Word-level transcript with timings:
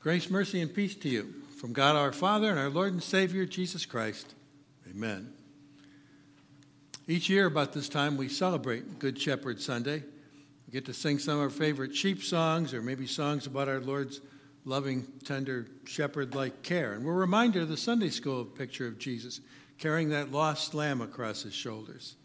Grace, 0.00 0.30
mercy, 0.30 0.62
and 0.62 0.74
peace 0.74 0.94
to 0.94 1.10
you 1.10 1.34
from 1.58 1.74
God 1.74 1.94
our 1.94 2.10
Father 2.10 2.48
and 2.48 2.58
our 2.58 2.70
Lord 2.70 2.94
and 2.94 3.02
Savior, 3.02 3.44
Jesus 3.44 3.84
Christ. 3.84 4.34
Amen. 4.88 5.30
Each 7.06 7.28
year, 7.28 7.44
about 7.44 7.74
this 7.74 7.86
time, 7.86 8.16
we 8.16 8.30
celebrate 8.30 8.98
Good 8.98 9.20
Shepherd 9.20 9.60
Sunday. 9.60 10.02
We 10.66 10.72
get 10.72 10.86
to 10.86 10.94
sing 10.94 11.18
some 11.18 11.34
of 11.34 11.40
our 11.42 11.50
favorite 11.50 11.94
sheep 11.94 12.22
songs 12.22 12.72
or 12.72 12.80
maybe 12.80 13.06
songs 13.06 13.46
about 13.46 13.68
our 13.68 13.78
Lord's 13.78 14.22
loving, 14.64 15.06
tender, 15.26 15.66
shepherd 15.84 16.34
like 16.34 16.62
care. 16.62 16.94
And 16.94 17.04
we're 17.04 17.12
reminded 17.12 17.60
of 17.60 17.68
the 17.68 17.76
Sunday 17.76 18.08
school 18.08 18.46
picture 18.46 18.86
of 18.86 18.98
Jesus 18.98 19.42
carrying 19.76 20.08
that 20.08 20.32
lost 20.32 20.72
lamb 20.72 21.02
across 21.02 21.42
his 21.42 21.52
shoulders, 21.52 22.16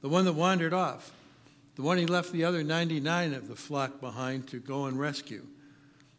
the 0.00 0.08
one 0.08 0.24
that 0.24 0.32
wandered 0.32 0.72
off, 0.72 1.12
the 1.76 1.82
one 1.82 1.98
he 1.98 2.06
left 2.06 2.32
the 2.32 2.44
other 2.44 2.64
99 2.64 3.34
of 3.34 3.48
the 3.48 3.54
flock 3.54 4.00
behind 4.00 4.46
to 4.48 4.58
go 4.58 4.86
and 4.86 4.98
rescue. 4.98 5.44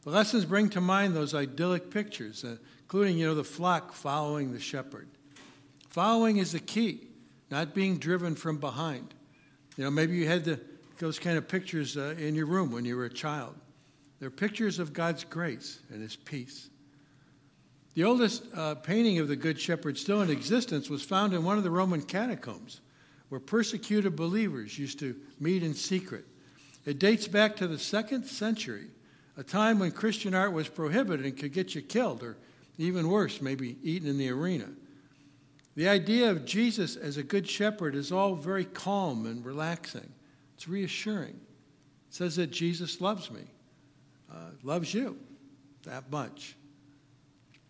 The 0.04 0.11
lessons 0.11 0.45
bring 0.45 0.70
to 0.70 0.81
mind 0.81 1.16
those 1.16 1.34
idyllic 1.34 1.91
pictures, 1.91 2.43
uh, 2.43 2.58
including, 2.81 3.17
you 3.17 3.27
know, 3.27 3.35
the 3.35 3.44
flock 3.44 3.94
following 3.94 4.53
the 4.53 4.59
shepherd. 4.59 5.08
Following 5.89 6.38
is 6.38 6.53
the 6.53 6.59
key, 6.59 7.08
not 7.52 7.73
being 7.73 7.98
driven 7.98 8.35
from 8.35 8.58
behind. 8.58 9.13
You 9.75 9.84
know, 9.84 9.91
maybe 9.91 10.16
you 10.16 10.27
had 10.27 10.45
the, 10.45 10.59
those 10.99 11.20
kind 11.20 11.38
of 11.38 11.48
pictures 11.48 11.98
uh, 11.98 12.16
in 12.17 12.35
your 12.35 12.45
room 12.45 12.72
when 12.72 12.85
you 12.85 12.95
were 12.95 13.05
a 13.05 13.13
child. 13.13 13.55
They're 14.20 14.30
pictures 14.30 14.80
of 14.80 14.94
God's 14.94 15.23
grace 15.23 15.80
and 15.89 16.02
His 16.02 16.16
peace. 16.16 16.70
The 17.95 18.03
oldest 18.05 18.44
uh, 18.55 18.75
painting 18.75 19.20
of 19.20 19.27
the 19.27 19.36
Good 19.36 19.59
Shepherd 19.59 19.97
still 19.97 20.22
in 20.22 20.30
existence 20.30 20.89
was 20.89 21.03
found 21.03 21.34
in 21.34 21.44
one 21.44 21.58
of 21.58 21.63
the 21.63 21.72
Roman 21.72 22.02
catacombs, 22.02 22.80
where 23.27 23.41
persecuted 23.41 24.16
believers 24.16 24.80
used 24.80 25.00
to 25.00 25.16
meet 25.39 25.63
in 25.63 25.73
secret. 25.73 26.25
It 26.86 27.00
dates 27.00 27.27
back 27.27 27.58
to 27.58 27.67
the 27.67 27.80
second 27.80 28.25
century 28.25 28.88
a 29.39 29.43
time 29.43 29.79
when 29.79 29.91
Christian 29.91 30.35
art 30.35 30.52
was 30.52 30.67
prohibited 30.67 31.25
and 31.25 31.38
could 31.38 31.53
get 31.53 31.73
you 31.73 31.81
killed, 31.81 32.23
or 32.23 32.35
even 32.77 33.07
worse, 33.07 33.41
maybe 33.41 33.77
eaten 33.81 34.09
in 34.09 34.17
the 34.17 34.30
arena. 34.30 34.67
The 35.75 35.88
idea 35.88 36.30
of 36.30 36.44
Jesus 36.44 36.97
as 36.97 37.16
a 37.16 37.23
good 37.23 37.47
shepherd 37.47 37.95
is 37.95 38.11
all 38.11 38.36
very 38.36 38.66
calm 38.66 39.25
and 39.25 39.45
relaxing. 39.45 40.11
It's 40.55 40.67
reassuring. 40.67 41.39
It 42.09 42.14
says 42.14 42.36
that 42.36 42.52
Jesus 42.52 42.99
loves 42.99 43.31
me, 43.31 43.44
uh, 44.30 44.52
loves 44.61 44.94
you 44.94 45.17
that 45.83 46.11
much. 46.11 46.58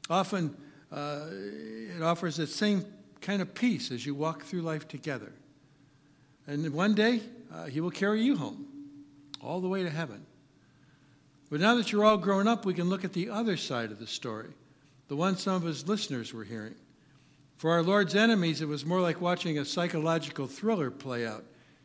Often, 0.10 0.58
uh, 0.92 1.28
it 1.30 2.02
offers 2.02 2.38
that 2.38 2.48
same 2.48 2.84
kind 3.22 3.44
of 3.44 3.54
peace 3.54 3.92
as 3.92 4.08
you 4.08 4.16
walk 4.16 4.42
through 4.42 4.64
life 4.64 4.88
together. 4.88 5.32
And 6.48 6.68
one 6.74 6.96
day, 6.96 7.22
uh, 7.54 7.66
He 7.66 7.80
will 7.80 7.92
carry 7.92 8.24
you 8.24 8.38
home, 8.38 8.66
all 9.40 9.62
the 9.62 9.70
way 9.70 9.84
to 9.84 9.90
heaven. 9.92 10.26
But 11.50 11.62
now 11.62 11.76
that 11.76 11.92
you're 11.92 12.06
all 12.06 12.18
grown 12.18 12.48
up, 12.48 12.66
we 12.66 12.74
can 12.74 12.90
look 12.90 13.04
at 13.04 13.14
the 13.14 13.30
other 13.30 13.58
side 13.58 13.92
of 13.92 14.00
the 14.00 14.08
story, 14.08 14.50
the 15.08 15.16
one 15.16 15.38
some 15.38 15.56
of 15.56 15.64
his 15.64 15.88
listeners 15.88 16.34
were 16.34 16.44
hearing. 16.44 16.76
For 17.58 17.72
our 17.72 17.84
Lord's 17.84 18.16
enemies, 18.16 18.62
it 18.62 18.68
was 18.68 18.86
more 18.86 19.02
like 19.02 19.20
watching 19.20 19.58
a 19.58 19.66
psychological 19.66 20.48
thriller 20.48 20.92
play 20.92 21.26
out. 21.26 21.44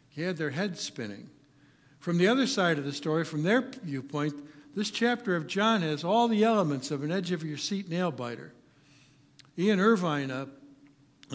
He 0.09 0.23
had 0.23 0.37
their 0.37 0.51
heads 0.51 0.81
spinning. 0.81 1.31
From 1.99 2.19
the 2.19 2.29
other 2.29 2.47
side 2.47 2.79
of 2.79 2.85
the 2.85 2.93
story, 2.93 3.25
from 3.25 3.43
their 3.43 3.63
viewpoint, 3.83 4.35
this 4.77 4.91
chapter 4.91 5.35
of 5.35 5.47
John 5.47 5.83
has 5.83 6.05
all 6.05 6.29
the 6.29 6.45
elements 6.45 6.91
of 6.91 7.03
an 7.03 7.11
edge 7.11 7.33
of 7.33 7.43
your 7.43 7.57
seat 7.57 7.89
nail 7.89 8.11
biter. 8.11 8.53
Ian 9.59 9.81
Irvine, 9.81 10.31
an 10.31 10.51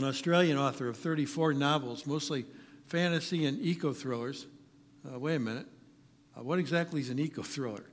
Australian 0.04 0.58
author 0.58 0.88
of 0.88 0.98
34 0.98 1.54
novels, 1.54 2.06
mostly 2.06 2.46
fantasy 2.88 3.46
and 3.46 3.60
eco 3.60 3.94
thrillers. 3.94 4.46
Uh, 5.06 5.18
wait 5.18 5.36
a 5.36 5.40
minute. 5.40 5.68
Uh, 6.38 6.44
what 6.44 6.60
exactly 6.60 7.02
is 7.02 7.10
an 7.10 7.20
eco 7.20 7.42
thriller? 7.42 7.86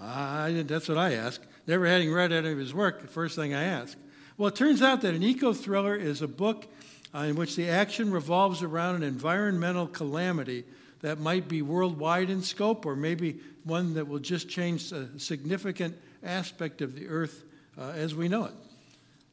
I, 0.00 0.64
that's 0.66 0.88
what 0.88 0.98
I 0.98 1.14
ask. 1.14 1.40
Never 1.66 1.86
having 1.86 2.12
read 2.12 2.32
any 2.32 2.50
of 2.50 2.58
his 2.58 2.72
work, 2.72 3.02
the 3.02 3.08
first 3.08 3.36
thing 3.36 3.54
I 3.54 3.64
ask. 3.64 3.96
Well, 4.36 4.48
it 4.48 4.56
turns 4.56 4.82
out 4.82 5.00
that 5.02 5.14
an 5.14 5.22
eco 5.22 5.52
thriller 5.52 5.96
is 5.96 6.22
a 6.22 6.28
book 6.28 6.66
uh, 7.14 7.20
in 7.20 7.36
which 7.36 7.56
the 7.56 7.68
action 7.68 8.10
revolves 8.10 8.62
around 8.62 8.96
an 8.96 9.02
environmental 9.02 9.86
calamity 9.86 10.64
that 11.00 11.18
might 11.18 11.48
be 11.48 11.62
worldwide 11.62 12.30
in 12.30 12.42
scope 12.42 12.86
or 12.86 12.96
maybe 12.96 13.40
one 13.64 13.94
that 13.94 14.08
will 14.08 14.18
just 14.18 14.48
change 14.48 14.92
a 14.92 15.18
significant 15.18 15.96
aspect 16.22 16.82
of 16.82 16.94
the 16.94 17.08
earth 17.08 17.44
uh, 17.78 17.90
as 17.90 18.14
we 18.14 18.28
know 18.28 18.44
it. 18.44 18.54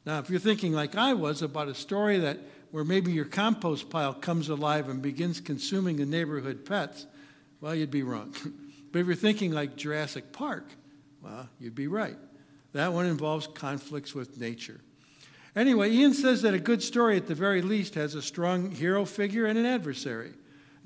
Now, 0.04 0.18
if 0.18 0.30
you're 0.30 0.40
thinking 0.40 0.72
like 0.72 0.96
I 0.96 1.14
was 1.14 1.42
about 1.42 1.68
a 1.68 1.74
story 1.74 2.18
that 2.18 2.38
where 2.70 2.84
maybe 2.84 3.12
your 3.12 3.24
compost 3.24 3.90
pile 3.90 4.14
comes 4.14 4.48
alive 4.48 4.88
and 4.88 5.00
begins 5.02 5.40
consuming 5.40 5.96
the 5.96 6.06
neighborhood 6.06 6.64
pets, 6.64 7.06
well, 7.60 7.74
you'd 7.74 7.90
be 7.90 8.02
wrong. 8.02 8.34
But 8.96 9.00
if 9.00 9.08
you're 9.08 9.14
thinking 9.14 9.52
like 9.52 9.76
Jurassic 9.76 10.32
Park, 10.32 10.70
well, 11.20 11.50
you'd 11.60 11.74
be 11.74 11.86
right. 11.86 12.16
That 12.72 12.94
one 12.94 13.04
involves 13.04 13.46
conflicts 13.46 14.14
with 14.14 14.40
nature. 14.40 14.80
Anyway, 15.54 15.90
Ian 15.90 16.14
says 16.14 16.40
that 16.40 16.54
a 16.54 16.58
good 16.58 16.82
story, 16.82 17.18
at 17.18 17.26
the 17.26 17.34
very 17.34 17.60
least, 17.60 17.94
has 17.96 18.14
a 18.14 18.22
strong 18.22 18.70
hero 18.70 19.04
figure 19.04 19.44
and 19.44 19.58
an 19.58 19.66
adversary. 19.66 20.32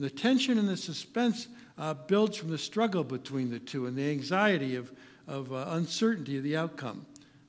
The 0.01 0.11
tension 0.11 0.59
and 0.59 0.69
the 0.69 0.77
suspense 0.77 1.47
uh, 1.79 1.95
builds 1.95 2.37
from 2.37 2.51
the 2.51 2.59
struggle 2.59 3.05
between 3.05 3.49
the 3.49 3.61
two 3.61 3.87
and 3.87 3.97
the 3.97 4.11
anxiety 4.11 4.75
of, 4.75 4.91
of 5.29 5.53
uh, 5.53 5.67
uncertainty 5.69 6.37
of 6.37 6.43
the 6.43 6.57
outcome. 6.57 7.07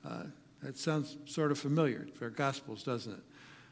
Uh, 0.08 0.26
that 0.62 0.78
sounds 0.78 1.16
sort 1.24 1.50
of 1.50 1.58
familiar 1.58 2.06
for 2.14 2.30
Gospels, 2.30 2.84
doesn't 2.84 3.14
it? 3.14 3.24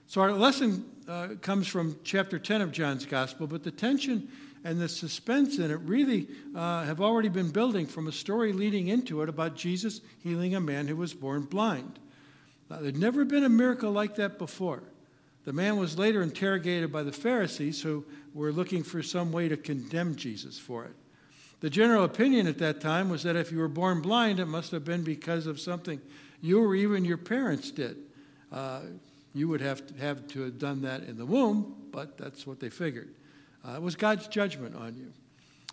So 0.08 0.22
our 0.22 0.32
lesson 0.32 0.84
uh, 1.06 1.28
comes 1.40 1.68
from 1.68 2.00
chapter 2.02 2.36
10 2.36 2.62
of 2.62 2.72
John's 2.72 3.06
Gospel, 3.06 3.46
but 3.46 3.62
the 3.62 3.70
tension 3.70 4.28
and 4.64 4.80
the 4.80 4.88
suspense 4.88 5.58
in 5.58 5.70
it 5.70 5.80
really 5.80 6.28
uh, 6.54 6.84
have 6.84 7.00
already 7.00 7.28
been 7.28 7.50
building 7.50 7.86
from 7.86 8.08
a 8.08 8.12
story 8.12 8.52
leading 8.52 8.88
into 8.88 9.22
it 9.22 9.28
about 9.28 9.56
Jesus 9.56 10.00
healing 10.18 10.54
a 10.54 10.60
man 10.60 10.86
who 10.86 10.96
was 10.96 11.14
born 11.14 11.42
blind. 11.42 11.98
There'd 12.68 12.96
never 12.96 13.24
been 13.24 13.44
a 13.44 13.48
miracle 13.48 13.90
like 13.90 14.16
that 14.16 14.38
before. 14.38 14.82
The 15.44 15.52
man 15.52 15.78
was 15.78 15.98
later 15.98 16.22
interrogated 16.22 16.92
by 16.92 17.02
the 17.02 17.12
Pharisees 17.12 17.82
who 17.82 18.04
were 18.34 18.52
looking 18.52 18.82
for 18.82 19.02
some 19.02 19.32
way 19.32 19.48
to 19.48 19.56
condemn 19.56 20.14
Jesus 20.14 20.58
for 20.58 20.84
it. 20.84 20.94
The 21.60 21.70
general 21.70 22.04
opinion 22.04 22.46
at 22.46 22.58
that 22.58 22.80
time 22.80 23.10
was 23.10 23.22
that 23.24 23.36
if 23.36 23.50
you 23.50 23.58
were 23.58 23.68
born 23.68 24.00
blind, 24.00 24.38
it 24.38 24.46
must 24.46 24.70
have 24.70 24.84
been 24.84 25.02
because 25.02 25.46
of 25.46 25.58
something 25.58 26.00
you 26.40 26.62
or 26.62 26.74
even 26.74 27.04
your 27.04 27.18
parents 27.18 27.70
did. 27.70 27.96
Uh, 28.52 28.80
you 29.34 29.48
would 29.48 29.60
have 29.60 29.86
to, 29.86 29.94
have 29.94 30.26
to 30.28 30.42
have 30.42 30.58
done 30.58 30.82
that 30.82 31.02
in 31.02 31.16
the 31.16 31.26
womb, 31.26 31.74
but 31.90 32.16
that's 32.16 32.46
what 32.46 32.60
they 32.60 32.70
figured. 32.70 33.14
Uh, 33.66 33.72
it 33.72 33.82
was 33.82 33.96
God's 33.96 34.26
judgment 34.28 34.74
on 34.74 34.94
you. 34.94 35.12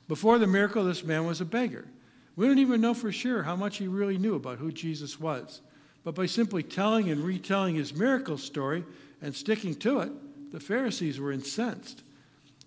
Before 0.08 0.38
the 0.38 0.48
miracle, 0.48 0.84
this 0.84 1.03
man 1.03 1.25
was 1.25 1.42
a 1.42 1.46
beggar. 1.46 1.88
We 2.36 2.46
don't 2.46 2.59
even 2.59 2.81
know 2.81 2.94
for 2.94 3.12
sure 3.12 3.44
how 3.44 3.56
much 3.56 3.78
he 3.78 3.88
really 3.88 4.18
knew 4.18 4.36
about 4.36 4.59
who 4.59 4.72
Jesus 4.72 5.20
was. 5.20 5.62
But 6.03 6.16
by 6.16 6.28
simply 6.28 6.64
telling 6.64 7.09
and 7.09 7.22
retelling 7.24 7.75
his 7.75 7.94
miracle 7.94 8.38
story 8.38 8.86
and 9.22 9.36
sticking 9.36 9.75
to 9.75 10.00
it, 10.00 10.52
the 10.52 10.59
Pharisees 10.59 11.20
were 11.20 11.31
incensed. 11.31 12.03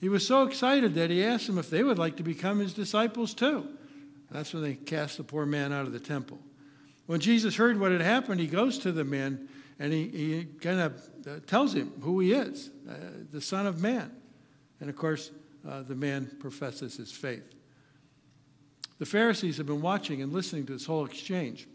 He 0.01 0.09
was 0.09 0.27
so 0.27 0.43
excited 0.45 0.95
that 0.95 1.11
he 1.11 1.25
asked 1.25 1.47
them 1.47 1.59
if 1.59 1.71
they 1.71 1.83
would 1.83 1.99
like 1.99 2.17
to 2.17 2.23
become 2.23 2.59
his 2.59 2.75
disciples 2.75 3.33
too. 3.33 3.67
That's 4.31 4.53
when 4.53 4.63
they 4.63 4.75
cast 4.75 5.17
the 5.17 5.25
poor 5.25 5.47
man 5.47 5.73
out 5.73 5.87
of 5.87 5.93
the 5.93 6.01
temple. 6.01 6.39
When 7.07 7.21
Jesus 7.21 7.57
heard 7.57 7.81
what 7.81 7.93
had 7.93 8.01
happened, 8.01 8.41
he 8.41 8.47
goes 8.47 8.79
to 8.79 8.93
the 8.93 9.05
man 9.05 9.49
and 9.79 9.93
he, 9.93 10.09
he 10.09 10.45
kind 10.61 10.81
of 10.81 11.03
uh, 11.27 11.41
tells 11.47 11.75
him 11.75 11.93
who 12.03 12.21
he 12.21 12.33
is 12.33 12.71
uh, 12.89 12.95
the 13.33 13.41
Son 13.41 13.67
of 13.67 13.81
Man. 13.81 14.11
And 14.81 14.89
of 14.89 14.97
course, 14.97 15.31
uh, 15.69 15.83
the 15.83 15.95
man 15.95 16.31
professes 16.41 16.97
his 16.97 17.13
faith. 17.13 17.55
The 18.99 19.07
Pharisees 19.07 19.57
have 19.59 19.67
been 19.67 19.83
watching 19.83 20.23
and 20.23 20.33
listening 20.33 20.67
to 20.67 20.73
this 20.73 20.87
whole 20.87 21.05
exchange. 21.05 21.67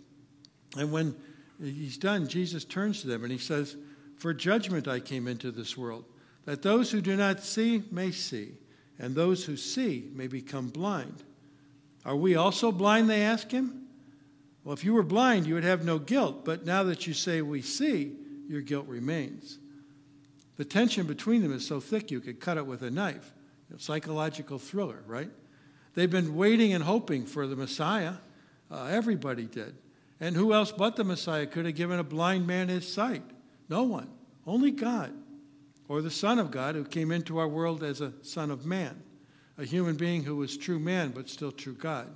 And 0.78 0.92
when 0.92 1.16
he's 1.60 1.98
done, 1.98 2.28
Jesus 2.28 2.66
turns 2.66 3.02
to 3.02 3.08
them 3.08 3.24
and 3.24 3.32
he 3.32 3.38
says, 3.38 3.76
For 4.18 4.34
judgment 4.34 4.88
I 4.88 5.00
came 5.00 5.28
into 5.28 5.52
this 5.52 5.78
world, 5.78 6.06
that 6.46 6.62
those 6.62 6.92
who 6.92 7.02
do 7.02 7.16
not 7.16 7.42
see 7.42 7.84
may 7.92 8.12
see, 8.12 8.54
and 9.00 9.16
those 9.16 9.46
who 9.46 9.58
see 9.58 10.10
may 10.14 10.28
become 10.28 10.70
blind. 10.70 11.24
Are 12.06 12.16
we 12.16 12.36
also 12.36 12.72
blind? 12.72 13.10
They 13.10 13.24
ask 13.24 13.50
him. 13.50 13.88
Well, 14.64 14.74
if 14.74 14.84
you 14.84 14.94
were 14.94 15.04
blind, 15.04 15.48
you 15.48 15.56
would 15.56 15.64
have 15.64 15.84
no 15.84 16.00
guilt, 16.00 16.46
but 16.46 16.66
now 16.66 16.84
that 16.84 17.08
you 17.08 17.14
say 17.14 17.42
we 17.42 17.62
see, 17.62 18.16
your 18.48 18.62
guilt 18.62 18.88
remains. 18.88 19.60
The 20.58 20.66
tension 20.66 21.06
between 21.06 21.42
them 21.42 21.54
is 21.54 21.68
so 21.68 21.80
thick 21.80 22.12
you 22.12 22.20
could 22.20 22.40
cut 22.40 22.58
it 22.58 22.66
with 22.66 22.82
a 22.82 22.92
knife. 22.92 23.34
You 23.70 23.76
know, 23.76 23.78
psychological 23.78 24.60
thriller, 24.60 25.04
right? 25.06 25.30
They've 25.96 26.10
been 26.10 26.36
waiting 26.36 26.74
and 26.74 26.84
hoping 26.84 27.26
for 27.26 27.48
the 27.48 27.56
Messiah. 27.56 28.14
Uh, 28.72 28.86
everybody 28.86 29.46
did. 29.46 29.76
And 30.20 30.36
who 30.36 30.54
else 30.54 30.72
but 30.72 30.96
the 30.96 31.04
Messiah 31.04 31.46
could 31.46 31.66
have 31.66 31.76
given 31.76 32.00
a 32.00 32.04
blind 32.04 32.48
man 32.48 32.70
his 32.70 32.92
sight? 32.92 33.24
No 33.70 33.84
one. 33.84 34.10
Only 34.48 34.72
God. 34.72 35.12
Or 35.88 36.02
the 36.02 36.12
Son 36.12 36.40
of 36.40 36.52
God 36.52 36.76
who 36.76 36.84
came 36.84 37.12
into 37.12 37.38
our 37.38 37.48
world 37.48 37.84
as 37.84 38.02
a 38.02 38.14
Son 38.22 38.50
of 38.50 38.66
Man, 38.66 39.04
a 39.58 39.66
human 39.66 39.96
being 39.96 40.24
who 40.24 40.36
was 40.36 40.58
true 40.58 40.80
man 40.80 41.12
but 41.12 41.30
still 41.30 41.52
true 41.52 41.74
God. 41.76 42.08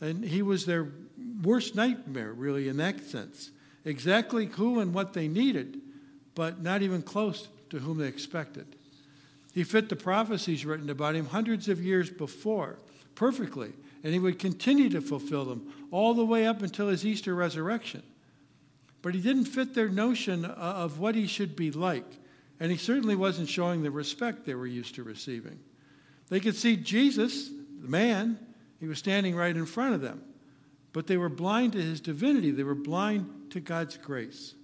And 0.00 0.24
he 0.24 0.40
was 0.42 0.64
their 0.64 0.90
worst 1.42 1.74
nightmare, 1.74 2.32
really, 2.32 2.68
in 2.68 2.78
that 2.78 3.04
sense. 3.04 3.50
Exactly 3.84 4.46
who 4.46 4.80
and 4.80 4.94
what 4.94 5.12
they 5.12 5.28
needed 5.28 5.80
but 6.34 6.62
not 6.62 6.82
even 6.82 7.02
close 7.02 7.48
to 7.70 7.78
whom 7.78 7.98
they 7.98 8.06
expected. 8.06 8.66
He 9.52 9.64
fit 9.64 9.88
the 9.88 9.96
prophecies 9.96 10.64
written 10.64 10.90
about 10.90 11.14
him 11.14 11.26
hundreds 11.26 11.68
of 11.68 11.82
years 11.82 12.10
before 12.10 12.78
perfectly, 13.14 13.72
and 14.02 14.12
he 14.12 14.18
would 14.18 14.38
continue 14.38 14.88
to 14.88 15.00
fulfill 15.00 15.44
them 15.44 15.72
all 15.90 16.14
the 16.14 16.24
way 16.24 16.46
up 16.46 16.62
until 16.62 16.88
his 16.88 17.04
Easter 17.04 17.34
resurrection. 17.34 18.02
But 19.02 19.14
he 19.14 19.20
didn't 19.20 19.44
fit 19.44 19.74
their 19.74 19.88
notion 19.88 20.44
of 20.44 20.98
what 20.98 21.14
he 21.14 21.26
should 21.26 21.56
be 21.56 21.70
like, 21.70 22.06
and 22.58 22.70
he 22.70 22.78
certainly 22.78 23.16
wasn't 23.16 23.48
showing 23.48 23.82
the 23.82 23.90
respect 23.90 24.44
they 24.44 24.54
were 24.54 24.66
used 24.66 24.94
to 24.94 25.02
receiving. 25.02 25.58
They 26.28 26.40
could 26.40 26.56
see 26.56 26.76
Jesus, 26.76 27.48
the 27.48 27.88
man, 27.88 28.38
he 28.78 28.86
was 28.86 28.98
standing 28.98 29.34
right 29.34 29.54
in 29.54 29.66
front 29.66 29.94
of 29.94 30.00
them, 30.00 30.22
but 30.92 31.06
they 31.06 31.16
were 31.16 31.28
blind 31.28 31.72
to 31.72 31.82
his 31.82 32.00
divinity, 32.00 32.50
they 32.50 32.62
were 32.62 32.74
blind 32.74 33.50
to 33.50 33.60
God's 33.60 33.96
grace. 33.96 34.54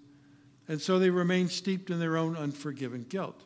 And 0.68 0.80
so 0.80 0.98
they 0.98 1.10
remained 1.10 1.50
steeped 1.50 1.90
in 1.90 2.00
their 2.00 2.16
own 2.16 2.36
unforgiven 2.36 3.06
guilt. 3.08 3.42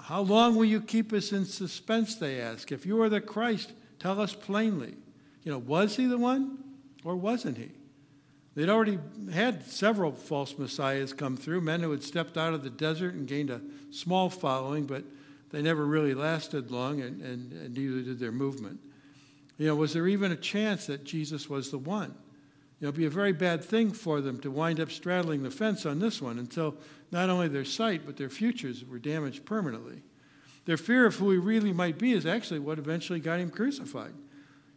How 0.00 0.20
long 0.22 0.56
will 0.56 0.64
you 0.64 0.80
keep 0.80 1.12
us 1.12 1.32
in 1.32 1.44
suspense? 1.44 2.14
They 2.14 2.40
ask. 2.40 2.72
If 2.72 2.86
you 2.86 3.00
are 3.02 3.08
the 3.08 3.20
Christ, 3.20 3.72
tell 3.98 4.20
us 4.20 4.34
plainly. 4.34 4.94
You 5.44 5.52
know, 5.52 5.58
was 5.58 5.96
he 5.96 6.06
the 6.06 6.18
one 6.18 6.58
or 7.04 7.16
wasn't 7.16 7.58
he? 7.58 7.70
They'd 8.54 8.68
already 8.68 8.98
had 9.32 9.66
several 9.66 10.12
false 10.12 10.58
messiahs 10.58 11.12
come 11.12 11.36
through, 11.36 11.62
men 11.62 11.80
who 11.80 11.90
had 11.90 12.02
stepped 12.02 12.36
out 12.36 12.52
of 12.52 12.62
the 12.62 12.70
desert 12.70 13.14
and 13.14 13.26
gained 13.26 13.50
a 13.50 13.62
small 13.90 14.28
following, 14.28 14.84
but 14.84 15.04
they 15.50 15.62
never 15.62 15.86
really 15.86 16.14
lasted 16.14 16.70
long, 16.70 17.00
and, 17.00 17.22
and, 17.22 17.52
and 17.52 17.74
neither 17.74 18.02
did 18.02 18.18
their 18.18 18.32
movement. 18.32 18.78
You 19.56 19.68
know, 19.68 19.74
was 19.74 19.94
there 19.94 20.06
even 20.06 20.32
a 20.32 20.36
chance 20.36 20.86
that 20.86 21.04
Jesus 21.04 21.48
was 21.48 21.70
the 21.70 21.78
one? 21.78 22.14
It'd 22.82 22.96
be 22.96 23.06
a 23.06 23.10
very 23.10 23.32
bad 23.32 23.64
thing 23.64 23.92
for 23.92 24.20
them 24.20 24.40
to 24.40 24.50
wind 24.50 24.80
up 24.80 24.90
straddling 24.90 25.44
the 25.44 25.52
fence 25.52 25.86
on 25.86 26.00
this 26.00 26.20
one 26.20 26.38
until 26.38 26.74
not 27.12 27.30
only 27.30 27.46
their 27.46 27.64
sight, 27.64 28.02
but 28.04 28.16
their 28.16 28.28
futures 28.28 28.84
were 28.84 28.98
damaged 28.98 29.44
permanently. 29.44 30.02
Their 30.64 30.76
fear 30.76 31.06
of 31.06 31.14
who 31.14 31.30
he 31.30 31.38
really 31.38 31.72
might 31.72 31.96
be 31.96 32.12
is 32.12 32.26
actually 32.26 32.58
what 32.58 32.78
eventually 32.78 33.20
got 33.20 33.38
him 33.38 33.50
crucified. 33.50 34.12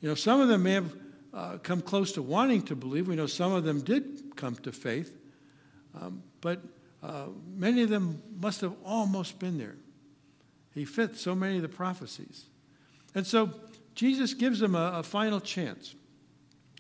You 0.02 0.10
know, 0.10 0.16
some 0.16 0.40
of 0.40 0.50
them 0.50 0.64
may 0.64 0.74
have 0.74 0.96
uh, 1.34 1.58
come 1.58 1.82
close 1.82 2.12
to 2.12 2.22
wanting 2.22 2.62
to 2.64 2.76
believe. 2.76 3.08
We 3.08 3.16
know 3.16 3.26
some 3.26 3.52
of 3.52 3.64
them 3.64 3.82
did 3.82 4.36
come 4.36 4.56
to 4.58 4.72
faith, 4.72 5.18
um, 6.00 6.22
but 6.42 6.62
uh, 7.02 7.26
many 7.56 7.82
of 7.82 7.90
them 7.90 8.22
must 8.40 8.62
have 8.62 8.74
almost 8.86 9.40
been 9.40 9.58
there. 9.58 9.78
He 10.76 10.86
fit 10.86 11.18
so 11.18 11.34
many 11.34 11.56
of 11.56 11.64
the 11.64 11.70
prophecies. 11.70 12.46
And 13.16 13.26
so 13.26 13.52
Jesus 13.96 14.36
gives 14.36 14.60
them 14.60 14.76
a, 14.76 15.00
a 15.00 15.04
final 15.04 15.40
chance, 15.40 15.96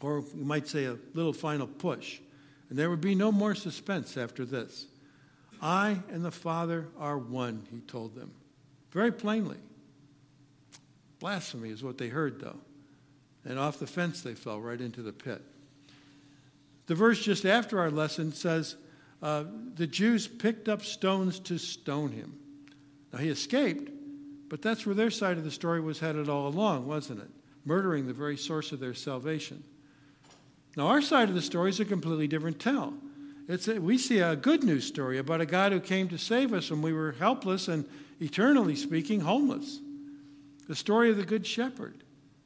or 0.05 0.23
you 0.35 0.45
might 0.45 0.67
say 0.67 0.85
a 0.85 0.97
little 1.15 1.33
final 1.33 1.65
push. 1.65 2.19
And 2.69 2.77
there 2.77 2.91
would 2.91 3.01
be 3.01 3.15
no 3.15 3.31
more 3.31 3.55
suspense 3.55 4.17
after 4.17 4.45
this. 4.45 4.85
I 5.61 5.97
and 6.11 6.23
the 6.23 6.31
Father 6.31 6.87
are 6.99 7.17
one, 7.17 7.65
he 7.71 7.79
told 7.79 8.13
them. 8.13 8.31
Very 8.91 9.11
plainly. 9.11 9.57
Blasphemy 11.19 11.69
is 11.69 11.83
what 11.83 11.97
they 11.97 12.09
heard, 12.09 12.39
though. 12.39 12.59
And 13.45 13.57
off 13.57 13.79
the 13.79 13.87
fence 13.87 14.21
they 14.21 14.35
fell 14.35 14.61
right 14.61 14.79
into 14.79 15.01
the 15.01 15.11
pit. 15.11 15.41
The 16.85 16.95
verse 16.95 17.23
just 17.23 17.45
after 17.45 17.79
our 17.79 17.89
lesson 17.89 18.31
says, 18.31 18.75
uh, 19.23 19.45
The 19.73 19.87
Jews 19.87 20.27
picked 20.27 20.69
up 20.69 20.83
stones 20.83 21.39
to 21.41 21.57
stone 21.57 22.11
him. 22.11 22.37
Now 23.11 23.19
he 23.19 23.29
escaped, 23.29 23.89
but 24.49 24.61
that's 24.61 24.85
where 24.85 24.93
their 24.93 25.09
side 25.09 25.37
of 25.37 25.43
the 25.43 25.51
story 25.51 25.81
was 25.81 25.99
headed 25.99 26.29
all 26.29 26.47
along, 26.47 26.85
wasn't 26.85 27.21
it? 27.21 27.29
Murdering 27.65 28.05
the 28.05 28.13
very 28.13 28.37
source 28.37 28.71
of 28.71 28.79
their 28.79 28.93
salvation. 28.93 29.63
Now, 30.75 30.87
our 30.87 31.01
side 31.01 31.29
of 31.29 31.35
the 31.35 31.41
story 31.41 31.69
is 31.69 31.79
a 31.79 31.85
completely 31.85 32.27
different 32.27 32.59
tell. 32.59 32.93
It's 33.47 33.67
a, 33.67 33.79
we 33.79 33.97
see 33.97 34.19
a 34.19 34.35
good 34.35 34.63
news 34.63 34.85
story 34.85 35.17
about 35.19 35.41
a 35.41 35.45
God 35.45 35.71
who 35.71 35.79
came 35.79 36.09
to 36.09 36.17
save 36.17 36.53
us 36.53 36.69
when 36.71 36.81
we 36.81 36.93
were 36.93 37.13
helpless 37.13 37.67
and, 37.67 37.87
eternally 38.19 38.75
speaking, 38.75 39.21
homeless. 39.21 39.79
The 40.67 40.75
story 40.75 41.09
of 41.11 41.17
the 41.17 41.23
Good 41.23 41.45
Shepherd. 41.45 42.03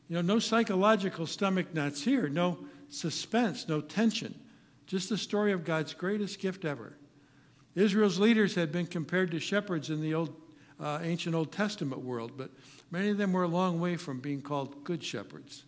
You 0.10 0.16
know, 0.16 0.22
no 0.22 0.40
psychological 0.40 1.26
stomach 1.26 1.74
knots 1.74 2.04
here, 2.04 2.28
no 2.28 2.58
suspense, 2.90 3.68
no 3.68 3.82
tension. 3.82 4.36
Just 4.88 5.10
the 5.10 5.18
story 5.18 5.52
of 5.52 5.64
God's 5.64 5.94
greatest 5.94 6.40
gift 6.40 6.66
ever. 6.66 6.98
Israel's 7.76 8.20
leaders 8.20 8.56
had 8.56 8.72
been 8.72 8.88
compared 8.88 9.32
to 9.32 9.40
shepherds 9.40 9.90
in 9.90 10.02
the 10.02 10.14
old, 10.14 10.36
uh, 10.80 11.00
ancient 11.02 11.36
Old 11.36 11.52
Testament 11.52 12.02
world, 12.02 12.34
but 12.36 12.50
many 12.92 13.10
of 13.10 13.18
them 13.18 13.32
were 13.32 13.44
a 13.44 13.48
long 13.48 13.80
way 13.80 13.96
from 13.96 14.20
being 14.20 14.42
called 14.42 14.84
good 14.84 15.04
shepherds. 15.04 15.64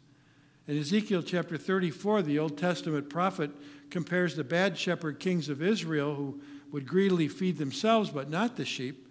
In 0.68 0.78
Ezekiel 0.78 1.24
chapter 1.24 1.58
34, 1.58 2.22
the 2.22 2.40
Old 2.40 2.58
Testament 2.58 3.10
prophet 3.10 3.52
compares 3.90 4.36
the 4.36 4.44
bad 4.44 4.78
shepherd 4.78 5.20
kings 5.20 5.50
of 5.50 5.62
Israel, 5.62 6.16
who 6.16 6.40
would 6.72 6.88
greedily 6.88 7.28
feed 7.28 7.58
themselves 7.58 8.10
but 8.10 8.30
not 8.30 8.56
the 8.56 8.66
sheep, 8.66 9.08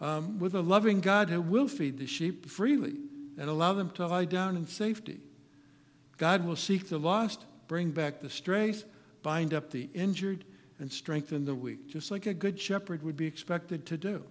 um, 0.00 0.38
with 0.38 0.54
a 0.54 0.60
loving 0.60 1.00
God 1.00 1.30
who 1.30 1.40
will 1.40 1.68
feed 1.68 1.98
the 1.98 2.06
sheep 2.06 2.48
freely 2.48 2.96
and 3.38 3.48
allow 3.48 3.72
them 3.72 3.90
to 3.90 4.06
lie 4.06 4.24
down 4.24 4.56
in 4.56 4.66
safety. 4.66 5.20
God 6.16 6.44
will 6.44 6.56
seek 6.56 6.88
the 6.88 6.98
lost, 6.98 7.44
bring 7.68 7.92
back 7.92 8.20
the 8.20 8.28
strays, 8.28 8.84
bind 9.22 9.54
up 9.54 9.70
the 9.70 9.88
injured, 9.94 10.44
and 10.80 10.90
strengthen 10.90 11.44
the 11.44 11.54
weak, 11.54 11.88
just 11.88 12.10
like 12.10 12.26
a 12.26 12.34
good 12.34 12.60
shepherd 12.60 13.02
would 13.02 13.16
be 13.16 13.26
expected 13.26 13.86
to 13.86 13.96
do. 13.96 14.24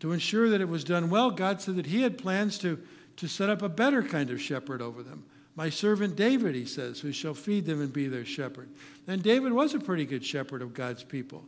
To 0.00 0.12
ensure 0.12 0.48
that 0.48 0.60
it 0.60 0.68
was 0.68 0.84
done 0.84 1.08
well, 1.08 1.30
God 1.30 1.60
said 1.60 1.76
that 1.76 1.86
He 1.86 2.02
had 2.02 2.18
plans 2.18 2.58
to, 2.58 2.82
to 3.16 3.28
set 3.28 3.50
up 3.50 3.62
a 3.62 3.68
better 3.68 4.02
kind 4.02 4.30
of 4.30 4.40
shepherd 4.40 4.82
over 4.82 5.02
them, 5.02 5.24
my 5.56 5.70
servant 5.70 6.16
David, 6.16 6.54
he 6.54 6.64
says, 6.64 7.00
who 7.00 7.12
shall 7.12 7.34
feed 7.34 7.64
them 7.64 7.80
and 7.80 7.92
be 7.92 8.08
their 8.08 8.24
shepherd. 8.24 8.68
And 9.06 9.22
David 9.22 9.52
was 9.52 9.74
a 9.74 9.78
pretty 9.78 10.04
good 10.04 10.24
shepherd 10.24 10.62
of 10.62 10.74
God's 10.74 11.04
people. 11.04 11.44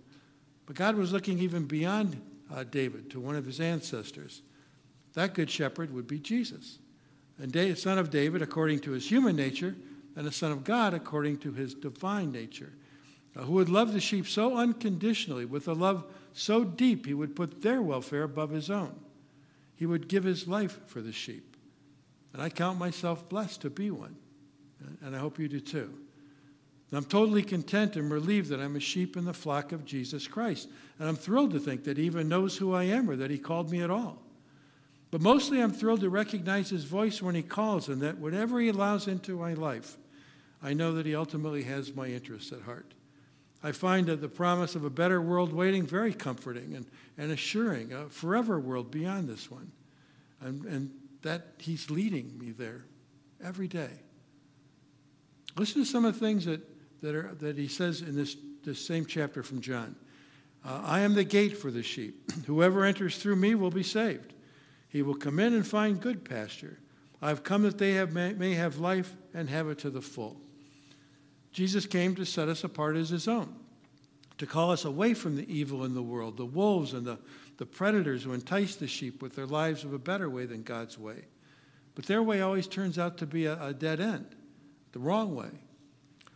But 0.67 0.76
God 0.76 0.97
was 0.97 1.12
looking 1.12 1.38
even 1.38 1.64
beyond 1.64 2.20
uh, 2.53 2.64
David 2.64 3.11
to 3.11 3.20
one 3.20 3.37
of 3.37 3.44
his 3.44 3.61
ancestors. 3.61 4.43
That 5.14 5.35
good 5.35 5.50
shepherd 5.50 5.93
would 5.93 6.06
be 6.06 6.19
Jesus. 6.19 6.79
And 7.38 7.79
son 7.79 7.99
of 7.99 8.11
David 8.11 8.43
according 8.43 8.81
to 8.81 8.93
his 8.93 9.08
human 9.08 9.37
nature, 9.37 9.75
and 10.14 10.26
a 10.26 10.32
son 10.32 10.52
of 10.52 10.64
God 10.64 10.94
according 10.94 11.38
to 11.38 11.52
his 11.52 11.75
divine 11.75 12.32
nature, 12.32 12.73
uh, 13.37 13.43
who 13.43 13.55
would 13.55 13.69
love 13.69 13.93
the 13.93 14.00
sheep 14.00 14.26
so 14.26 14.56
unconditionally, 14.56 15.44
with 15.44 15.69
a 15.69 15.75
love 15.75 16.05
so 16.32 16.64
deep 16.64 17.06
he 17.06 17.14
would 17.14 17.37
put 17.37 17.62
their 17.62 17.82
welfare 17.82 18.23
above 18.23 18.50
his 18.50 18.70
own. 18.70 18.94
He 19.75 19.85
would 19.85 20.09
give 20.09 20.25
his 20.25 20.49
life 20.49 20.81
for 20.87 21.02
the 21.02 21.12
sheep. 21.12 21.56
And 22.37 22.43
I 22.43 22.50
count 22.50 22.79
myself 22.79 23.27
blessed 23.31 23.62
to 23.62 23.71
be 23.71 23.91
one. 23.91 24.15
And 25.00 25.17
I 25.17 25.19
hope 25.19 25.38
you 25.38 25.49
do 25.49 25.59
too. 25.59 25.91
I'm 26.93 27.06
totally 27.06 27.43
content 27.43 27.97
and 27.97 28.11
relieved 28.11 28.50
that 28.50 28.61
I'm 28.61 28.77
a 28.77 28.81
sheep 28.81 29.17
in 29.17 29.25
the 29.25 29.33
flock 29.33 29.73
of 29.73 29.87
Jesus 29.87 30.29
Christ. 30.29 30.69
And 30.99 31.09
I'm 31.09 31.17
thrilled 31.17 31.53
to 31.53 31.59
think 31.59 31.85
that 31.85 31.97
he 31.97 32.05
even 32.05 32.29
knows 32.29 32.59
who 32.59 32.75
I 32.75 32.83
am 32.85 33.09
or 33.09 33.17
that 33.17 33.31
he 33.31 33.38
called 33.38 33.71
me 33.71 33.81
at 33.81 33.91
all. 33.91 34.19
But 35.11 35.23
mostly 35.23 35.62
I'm 35.62 35.73
thrilled 35.73 36.03
to 36.03 36.11
recognize 36.11 36.69
his 36.69 36.85
voice 36.85 37.23
when 37.23 37.35
he 37.35 37.43
calls 37.43 37.88
and 37.88 38.03
that 38.03 38.19
whatever 38.19 38.61
he 38.61 38.69
allows 38.69 39.09
into 39.09 39.38
my 39.38 39.55
life, 39.55 39.97
I 40.62 40.75
know 40.75 40.93
that 40.93 41.06
he 41.06 41.15
ultimately 41.15 41.62
has 41.62 41.94
my 41.94 42.09
interests 42.09 42.53
at 42.53 42.61
heart. 42.61 42.93
I 43.62 43.73
find 43.73 44.09
that 44.09 44.21
the 44.21 44.28
promise 44.28 44.75
of 44.75 44.85
a 44.85 44.90
better 44.90 45.23
world 45.23 45.55
waiting 45.55 45.87
very 45.87 46.12
comforting 46.12 46.75
and, 46.75 46.85
and 47.16 47.33
assuring, 47.33 47.95
a 47.95 48.11
forever 48.11 48.61
world 48.61 48.90
beyond 48.90 49.26
this 49.26 49.50
one. 49.50 49.73
And, 50.43 50.66
and 50.66 50.90
that 51.26 51.54
He's 51.59 51.90
leading 51.90 52.38
me 52.38 52.52
there 52.52 52.85
every 53.42 53.68
day. 53.68 53.90
Listen 55.56 55.83
to 55.83 55.88
some 55.88 56.04
of 56.04 56.14
the 56.14 56.21
things 56.21 56.45
that, 56.45 56.61
that, 57.02 57.14
are, 57.14 57.35
that 57.40 57.59
He 57.59 57.68
says 57.68 58.00
in 58.00 58.14
this, 58.14 58.37
this 58.64 58.85
same 58.85 59.04
chapter 59.06 59.42
from 59.42 59.61
John. 59.61 59.97
Uh, 60.64 60.80
I 60.85 61.00
am 61.00 61.14
the 61.14 61.25
gate 61.25 61.56
for 61.59 61.71
the 61.71 61.83
sheep. 61.83 62.30
Whoever 62.47 62.85
enters 62.85 63.18
through 63.18 63.37
me 63.37 63.54
will 63.54 63.71
be 63.71 63.83
saved. 63.83 64.35
He 64.88 65.02
will 65.02 65.14
come 65.14 65.38
in 65.38 65.52
and 65.52 65.66
find 65.66 66.00
good 66.00 66.25
pasture. 66.25 66.78
I've 67.21 67.42
come 67.42 67.62
that 67.62 67.78
they 67.78 67.92
have, 67.95 68.12
may, 68.12 68.33
may 68.33 68.54
have 68.54 68.78
life 68.78 69.14
and 69.35 69.50
have 69.50 69.68
it 69.68 69.78
to 69.78 69.90
the 69.90 70.02
full. 70.02 70.40
Jesus 71.52 71.87
came 71.87 72.14
to 72.16 72.25
set 72.25 72.49
us 72.49 72.62
apart 72.62 72.97
as 72.97 73.09
his 73.09 73.26
own, 73.26 73.54
to 74.38 74.47
call 74.47 74.71
us 74.71 74.85
away 74.85 75.14
from 75.14 75.37
the 75.37 75.52
evil 75.52 75.85
in 75.85 75.95
the 75.95 76.02
world, 76.02 76.37
the 76.37 76.47
wolves 76.47 76.92
and 76.92 77.06
the 77.06 77.18
the 77.59 77.67
predators 77.67 78.23
who 78.23 78.33
entice 78.33 78.77
the 78.77 78.87
sheep 78.87 79.23
with 79.23 79.37
their 79.37 79.47
lives 79.47 79.85
of 79.85 79.93
a 79.93 79.99
better 79.99 80.29
way 80.29 80.47
than 80.47 80.63
God's 80.63 80.99
way. 80.99 81.25
But 81.95 82.07
their 82.07 82.23
way 82.23 82.41
always 82.43 82.67
turns 82.67 82.99
out 82.99 83.19
to 83.19 83.27
be 83.27 83.47
a, 83.47 83.63
a 83.63 83.73
dead 83.73 84.01
end, 84.01 84.27
the 84.93 84.99
wrong 84.99 85.35
way. 85.35 85.51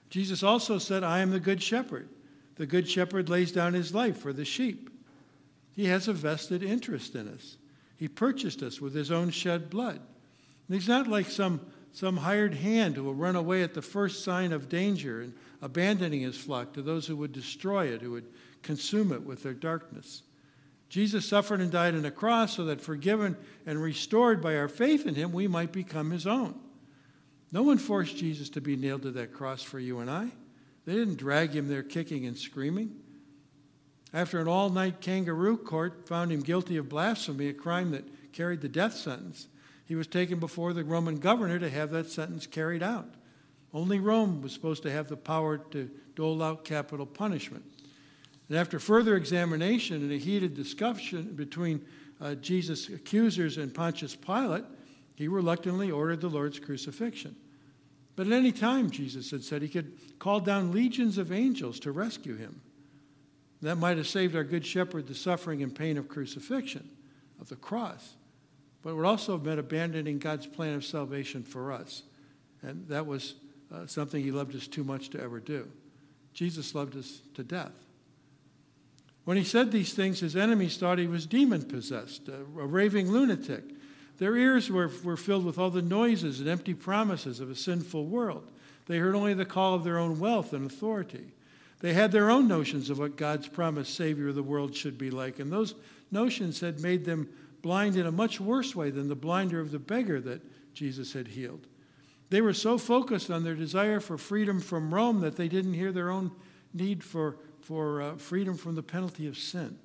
Jesus 0.09 0.43
also 0.43 0.79
said, 0.79 1.05
I 1.05 1.21
am 1.21 1.31
the 1.31 1.41
good 1.41 1.63
shepherd. 1.63 2.09
The 2.57 2.67
good 2.67 2.89
shepherd 2.89 3.29
lays 3.29 3.53
down 3.53 3.75
his 3.75 3.95
life 3.95 4.19
for 4.19 4.33
the 4.33 4.45
sheep. 4.45 4.91
He 5.73 5.87
has 5.87 6.09
a 6.09 6.13
vested 6.13 6.63
interest 6.63 7.15
in 7.15 7.29
us. 7.29 7.57
He 7.97 8.09
purchased 8.09 8.63
us 8.63 8.81
with 8.81 8.95
his 8.95 9.11
own 9.11 9.31
shed 9.31 9.71
blood. 9.71 10.01
And 10.69 10.75
he's 10.75 10.89
not 10.89 11.07
like 11.07 11.27
some, 11.27 11.61
some 11.93 12.17
hired 12.19 12.55
hand 12.55 12.97
who 12.97 13.05
will 13.05 13.15
run 13.15 13.37
away 13.37 13.63
at 13.63 13.75
the 13.75 13.83
first 13.83 14.25
sign 14.25 14.53
of 14.53 14.69
danger 14.69 15.21
and 15.21 15.35
abandoning 15.63 16.23
his 16.23 16.37
flock 16.37 16.73
to 16.73 16.83
those 16.83 17.07
who 17.07 17.17
would 17.17 17.33
destroy 17.33 17.87
it, 17.87 18.03
who 18.03 18.13
would 18.13 18.27
consume 18.63 19.13
it 19.13 19.23
with 19.23 19.43
their 19.43 19.55
darkness. 19.55 20.23
Jesus 20.91 21.25
suffered 21.25 21.61
and 21.61 21.71
died 21.71 21.95
on 21.95 22.03
the 22.03 22.11
cross 22.11 22.57
so 22.57 22.65
that 22.65 22.81
forgiven 22.81 23.37
and 23.65 23.81
restored 23.81 24.43
by 24.43 24.57
our 24.57 24.69
faith 24.69 25.07
in 25.07 25.15
him, 25.15 25.33
we 25.33 25.47
might 25.47 25.73
become 25.73 26.11
his 26.11 26.27
own. 26.27 26.59
No 27.53 27.63
one 27.63 27.79
forced 27.79 28.17
Jesus 28.17 28.51
to 28.51 28.61
be 28.61 28.77
nailed 28.77 29.03
to 29.03 29.13
that 29.13 29.33
cross 29.33 29.63
for 29.63 29.79
you 29.79 30.01
and 30.01 30.11
I. 30.11 30.31
They 30.85 30.95
didn't 30.95 31.17
drag 31.17 31.53
him 31.53 31.69
there 31.69 31.85
kicking 31.85 32.27
and 32.27 32.37
screaming. 32.37 32.97
After 34.13 34.41
an 34.41 34.49
all 34.49 34.69
night 34.69 35.01
kangaroo 35.01 35.57
court 35.57 36.09
found 36.09 36.33
him 36.33 36.41
guilty 36.41 36.77
of 36.77 36.89
blasphemy, 36.89 37.49
a 37.49 37.55
crime 37.55 37.93
that 37.93 38.33
carried 38.33 38.61
the 38.61 38.69
death 38.69 38.97
sentence, 38.97 39.47
he 39.87 39.95
was 39.95 40.09
taken 40.09 40.41
before 40.41 40.73
the 40.73 40.83
Roman 40.83 41.19
governor 41.19 41.61
to 41.61 41.71
have 41.71 41.91
that 41.91 42.11
sentence 42.11 42.47
carried 42.49 42.83
out. 42.83 43.15
Only 43.73 44.01
Rome 44.01 44.43
was 44.43 44.53
supposed 44.53 44.83
to 44.83 44.91
have 44.91 45.09
the 45.09 45.17
power 45.17 45.59
to 45.59 45.89
dole 46.17 46.43
out 46.43 46.65
capital 46.65 47.07
punishment. 47.07 47.65
And 48.51 48.59
after 48.59 48.81
further 48.81 49.15
examination 49.17 50.03
and 50.03 50.11
a 50.11 50.19
heated 50.19 50.55
discussion 50.55 51.35
between 51.37 51.87
uh, 52.21 52.35
Jesus' 52.35 52.89
accusers 52.89 53.59
and 53.59 53.73
Pontius 53.73 54.17
Pilate, 54.17 54.65
he 55.15 55.29
reluctantly 55.29 55.93
ordered 55.93 56.21
the 56.21 56.29
Lord's 56.29 56.59
crucifixion. 56.59 57.37
But 58.17 58.27
at 58.27 58.33
any 58.33 58.51
time, 58.51 58.91
Jesus 58.91 59.31
had 59.31 59.45
said, 59.45 59.63
he 59.63 59.69
could 59.69 60.19
call 60.19 60.41
down 60.41 60.73
legions 60.73 61.17
of 61.17 61.31
angels 61.31 61.79
to 61.81 61.93
rescue 61.93 62.37
him. 62.37 62.61
That 63.63 63.77
might 63.77 63.99
have 63.99 64.09
saved 64.09 64.35
our 64.35 64.43
good 64.43 64.67
shepherd 64.67 65.07
the 65.07 65.15
suffering 65.15 65.63
and 65.63 65.73
pain 65.73 65.97
of 65.97 66.09
crucifixion, 66.09 66.91
of 67.41 67.49
the 67.49 67.57
cross. 67.57 68.15
But 68.83 68.91
it 68.91 68.95
would 68.95 69.07
also 69.07 69.33
have 69.33 69.45
meant 69.45 69.61
abandoning 69.61 70.19
God's 70.19 70.47
plan 70.47 70.75
of 70.75 70.85
salvation 70.85 71.45
for 71.45 71.71
us. 71.71 72.03
And 72.63 72.89
that 72.89 73.07
was 73.07 73.35
uh, 73.73 73.87
something 73.87 74.21
he 74.21 74.33
loved 74.33 74.57
us 74.57 74.67
too 74.67 74.83
much 74.83 75.11
to 75.11 75.23
ever 75.23 75.39
do. 75.39 75.69
Jesus 76.35 76.75
loved 76.75 76.97
us 76.97 77.21
to 77.35 77.45
death. 77.45 77.90
When 79.31 79.37
he 79.37 79.45
said 79.45 79.71
these 79.71 79.93
things, 79.93 80.19
his 80.19 80.35
enemies 80.35 80.77
thought 80.77 80.99
he 80.99 81.07
was 81.07 81.25
demon 81.25 81.63
possessed, 81.63 82.29
a, 82.29 82.39
a 82.61 82.67
raving 82.67 83.13
lunatic. 83.13 83.63
Their 84.19 84.37
ears 84.37 84.69
were, 84.69 84.91
were 85.05 85.17
filled 85.17 85.45
with 85.45 85.57
all 85.57 85.71
the 85.71 85.83
noises 85.83 86.41
and 86.41 86.49
empty 86.49 86.75
promises 86.75 87.39
of 87.39 87.49
a 87.49 87.55
sinful 87.55 88.07
world. 88.07 88.51
They 88.87 88.99
heard 88.99 89.15
only 89.15 89.35
the 89.35 89.45
call 89.45 89.75
of 89.75 89.85
their 89.85 89.99
own 89.99 90.19
wealth 90.19 90.53
and 90.53 90.69
authority. 90.69 91.31
They 91.79 91.93
had 91.93 92.11
their 92.11 92.29
own 92.29 92.49
notions 92.49 92.91
of 92.91 92.99
what 92.99 93.17
God's 93.17 93.47
promised 93.47 93.95
Savior 93.95 94.31
of 94.31 94.35
the 94.35 94.43
world 94.43 94.75
should 94.75 94.99
be 94.99 95.13
like, 95.13 95.39
and 95.39 95.53
those 95.53 95.77
notions 96.11 96.59
had 96.59 96.81
made 96.81 97.05
them 97.05 97.29
blind 97.63 97.95
in 97.95 98.07
a 98.07 98.11
much 98.11 98.41
worse 98.41 98.75
way 98.75 98.91
than 98.91 99.07
the 99.07 99.15
blinder 99.15 99.61
of 99.61 99.71
the 99.71 99.79
beggar 99.79 100.21
that 100.23 100.43
Jesus 100.75 101.13
had 101.13 101.29
healed. 101.29 101.69
They 102.31 102.41
were 102.41 102.53
so 102.53 102.79
focused 102.79 103.31
on 103.31 103.45
their 103.45 103.55
desire 103.55 104.01
for 104.01 104.19
freedom 104.19 104.59
from 104.59 104.93
Rome 104.93 105.21
that 105.21 105.37
they 105.37 105.47
didn't 105.47 105.75
hear 105.75 105.93
their 105.93 106.11
own 106.11 106.33
need 106.75 107.05
for, 107.05 107.37
for 107.71 108.03
uh, 108.03 108.17
freedom 108.17 108.57
from 108.57 108.75
the 108.75 108.83
penalty 108.83 109.29
of 109.29 109.39
sin. 109.39 109.79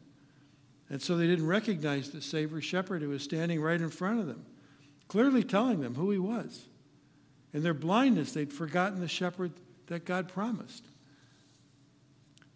And 0.89 1.00
so 1.00 1.15
they 1.15 1.27
didn't 1.27 1.46
recognize 1.46 2.10
the 2.10 2.20
Savior 2.20 2.60
shepherd 2.60 3.04
who 3.04 3.10
was 3.10 3.22
standing 3.22 3.62
right 3.62 3.80
in 3.80 3.92
front 3.92 4.20
of 4.20 4.25
them, 4.25 4.44
clearly 5.08 5.44
telling 5.44 5.82
them 5.82 5.94
who 5.94 6.10
he 6.10 6.18
was. 6.18 6.65
In 7.54 7.62
their 7.62 7.75
blindness, 7.75 8.34
they'd 8.34 8.51
forgotten 8.51 9.01
the 9.01 9.08
shepherd 9.08 9.51
that 9.86 10.04
God 10.04 10.27
promised. 10.30 10.84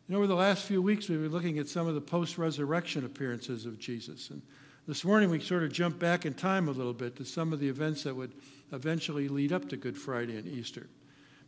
You 0.08 0.14
know, 0.14 0.18
over 0.18 0.26
the 0.26 0.34
last 0.34 0.66
few 0.66 0.82
weeks, 0.82 1.08
we've 1.08 1.22
been 1.22 1.32
looking 1.32 1.60
at 1.60 1.68
some 1.68 1.86
of 1.86 1.94
the 1.94 2.02
post 2.02 2.40
resurrection 2.40 3.06
appearances 3.06 3.68
of 3.68 3.78
Jesus. 3.78 4.32
And 4.32 4.42
this 4.88 5.06
morning, 5.06 5.30
we 5.30 5.40
sort 5.40 5.62
of 5.62 5.72
jumped 5.72 6.00
back 6.00 6.26
in 6.26 6.34
time 6.34 6.68
a 6.68 6.72
little 6.72 6.92
bit 6.92 7.16
to 7.18 7.24
some 7.24 7.54
of 7.54 7.60
the 7.60 7.70
events 7.70 8.02
that 8.02 8.16
would 8.16 8.34
eventually 8.72 9.28
lead 9.28 9.54
up 9.54 9.70
to 9.70 9.78
Good 9.78 9.96
Friday 9.96 10.38
and 10.38 10.48
Easter, 10.48 10.88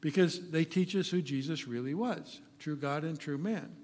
because 0.02 0.50
they 0.50 0.66
teach 0.66 0.96
us 0.96 1.10
who 1.10 1.22
Jesus 1.22 1.68
really 1.68 1.94
was 1.94 2.42
true 2.60 2.76
God 2.76 3.04
and 3.04 3.20
true 3.20 3.40
man. 3.40 3.76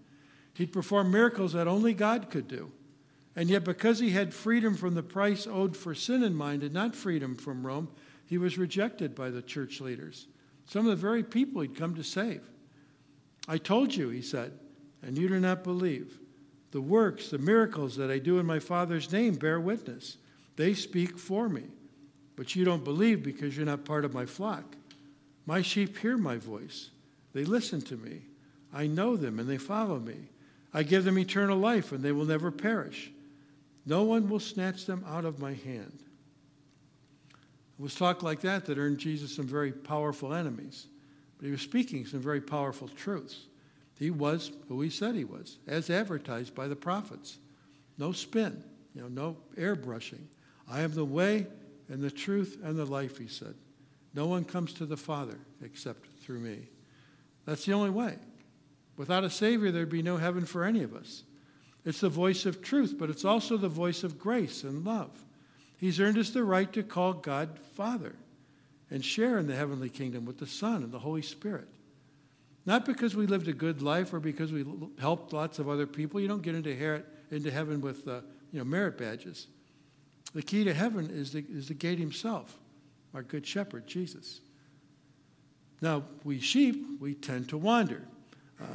He'd 0.53 0.71
perform 0.71 1.09
miracles 1.11 1.53
that 1.53 1.67
only 1.67 1.95
God 1.95 2.29
could 2.29 2.47
do. 2.47 2.71
And 3.35 3.49
yet, 3.49 3.63
because 3.63 3.99
he 3.99 4.11
had 4.11 4.33
freedom 4.33 4.75
from 4.75 4.95
the 4.95 5.03
price 5.03 5.47
owed 5.47 5.75
for 5.75 5.95
sin 5.95 6.23
in 6.23 6.35
mind 6.35 6.63
and 6.63 6.73
not 6.73 6.95
freedom 6.95 7.35
from 7.35 7.65
Rome, 7.65 7.89
he 8.25 8.37
was 8.37 8.57
rejected 8.57 9.15
by 9.15 9.29
the 9.29 9.41
church 9.41 9.79
leaders, 9.79 10.27
some 10.65 10.85
of 10.85 10.91
the 10.91 11.01
very 11.01 11.23
people 11.23 11.61
he'd 11.61 11.75
come 11.75 11.95
to 11.95 12.03
save. 12.03 12.41
I 13.47 13.57
told 13.57 13.95
you, 13.95 14.09
he 14.09 14.21
said, 14.21 14.53
and 15.01 15.17
you 15.17 15.27
do 15.27 15.39
not 15.39 15.63
believe. 15.63 16.19
The 16.71 16.81
works, 16.81 17.29
the 17.29 17.37
miracles 17.37 17.95
that 17.95 18.11
I 18.11 18.19
do 18.19 18.39
in 18.39 18.45
my 18.45 18.59
Father's 18.59 19.11
name 19.11 19.35
bear 19.35 19.59
witness. 19.59 20.17
They 20.55 20.73
speak 20.73 21.17
for 21.17 21.47
me. 21.49 21.63
But 22.35 22.55
you 22.55 22.63
don't 22.65 22.83
believe 22.83 23.23
because 23.23 23.57
you're 23.57 23.65
not 23.65 23.85
part 23.85 24.05
of 24.05 24.13
my 24.13 24.25
flock. 24.25 24.76
My 25.47 25.61
sheep 25.61 25.97
hear 25.97 26.17
my 26.17 26.35
voice. 26.37 26.91
They 27.33 27.45
listen 27.45 27.81
to 27.83 27.95
me. 27.95 28.21
I 28.73 28.85
know 28.85 29.15
them 29.15 29.39
and 29.39 29.49
they 29.49 29.57
follow 29.57 29.97
me. 29.97 30.29
I 30.73 30.83
give 30.83 31.05
them 31.05 31.17
eternal 31.17 31.57
life 31.57 31.93
and 31.93 32.03
they 32.03 32.11
will 32.11 32.25
never 32.25 32.51
perish. 32.51 33.11
No 33.85 34.03
one 34.03 34.27
will 34.27 34.41
snatch 34.41 34.85
them 34.85 35.05
out 35.07 35.23
of 35.23 35.39
my 35.39 35.53
hand. 35.53 36.03
It 37.79 37.81
was 37.81 37.95
talk 37.95 38.21
like 38.21 38.41
that 38.41 38.65
that 38.65 38.77
earned 38.77 38.97
Jesus 38.97 39.33
some 39.33 39.47
very 39.47 39.71
powerful 39.71 40.33
enemies. 40.33 40.87
But 41.37 41.45
he 41.45 41.51
was 41.51 41.61
speaking 41.61 42.05
some 42.05 42.19
very 42.19 42.41
powerful 42.41 42.89
truths. 42.89 43.45
He 43.97 44.09
was 44.09 44.51
who 44.67 44.81
he 44.81 44.89
said 44.89 45.15
he 45.15 45.23
was, 45.23 45.57
as 45.65 45.89
advertised 45.89 46.53
by 46.53 46.67
the 46.67 46.75
prophets. 46.75 47.37
No 47.97 48.11
spin, 48.11 48.63
you 48.93 49.01
know, 49.01 49.07
no 49.07 49.37
airbrushing. 49.57 50.25
I 50.69 50.81
am 50.81 50.93
the 50.93 51.05
way 51.05 51.47
and 51.89 52.01
the 52.01 52.11
truth 52.11 52.57
and 52.63 52.77
the 52.77 52.85
life, 52.85 53.17
he 53.17 53.27
said. 53.27 53.55
No 54.17 54.25
one 54.25 54.45
comes 54.45 54.73
to 54.73 54.87
the 54.87 54.97
Father 54.97 55.37
except 55.63 56.07
through 56.23 56.39
me. 56.39 56.69
That's 57.45 57.65
the 57.65 57.73
only 57.73 57.91
way. 57.91 58.17
Without 58.97 59.23
a 59.23 59.29
Savior, 59.29 59.69
there'd 59.69 59.89
be 59.91 60.01
no 60.01 60.17
heaven 60.17 60.43
for 60.43 60.63
any 60.63 60.81
of 60.81 60.95
us. 60.95 61.21
It's 61.85 61.99
the 61.99 62.09
voice 62.09 62.47
of 62.47 62.63
truth, 62.63 62.95
but 62.97 63.11
it's 63.11 63.23
also 63.23 63.57
the 63.57 63.69
voice 63.69 64.03
of 64.03 64.17
grace 64.17 64.63
and 64.63 64.83
love. 64.83 65.11
He's 65.77 65.99
earned 65.99 66.17
us 66.17 66.31
the 66.31 66.43
right 66.43 66.73
to 66.73 66.81
call 66.81 67.13
God 67.13 67.59
Father 67.75 68.15
and 68.89 69.05
share 69.05 69.37
in 69.37 69.45
the 69.45 69.55
heavenly 69.55 69.89
kingdom 69.89 70.25
with 70.25 70.39
the 70.39 70.47
Son 70.47 70.81
and 70.81 70.91
the 70.91 70.97
Holy 70.97 71.21
Spirit. 71.21 71.67
Not 72.65 72.85
because 72.85 73.15
we 73.15 73.27
lived 73.27 73.47
a 73.47 73.53
good 73.53 73.83
life 73.83 74.15
or 74.15 74.19
because 74.19 74.51
we 74.51 74.65
helped 74.97 75.31
lots 75.31 75.59
of 75.59 75.69
other 75.69 75.85
people. 75.85 76.19
You 76.19 76.27
don't 76.27 76.41
get 76.41 76.55
into, 76.55 77.03
into 77.29 77.51
heaven 77.51 77.81
with 77.81 78.07
uh, 78.07 78.21
you 78.51 78.57
know, 78.57 78.65
merit 78.65 78.97
badges. 78.97 79.45
The 80.33 80.41
key 80.41 80.63
to 80.63 80.73
heaven 80.73 81.07
is 81.11 81.33
the, 81.33 81.45
is 81.47 81.67
the 81.67 81.75
gate 81.75 81.99
himself, 81.99 82.57
our 83.17 83.23
good 83.23 83.47
shepherd, 83.47 83.87
Jesus. 83.87 84.41
Now, 85.81 86.03
we 86.23 86.39
sheep, 86.39 86.85
we 86.99 87.15
tend 87.15 87.49
to 87.49 87.57
wander. 87.57 88.03
Uh, 88.61 88.65